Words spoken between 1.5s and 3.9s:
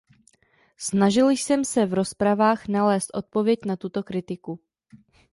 se v rozpravách nalézt odpověď na